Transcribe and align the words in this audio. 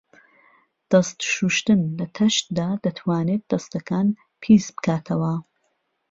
دەست 0.91 1.17
شوشتن 1.33 1.79
لە 1.97 2.05
تەشتدا 2.17 2.69
دەتوانێت 2.85 3.43
دەستەکان 3.51 4.07
پیسبکاتەوە. 4.41 5.33